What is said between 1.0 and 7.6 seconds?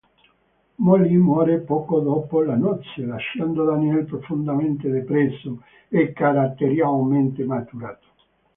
muore poco dopo le nozze, lasciando Daniel profondamente depresso e caratterialmente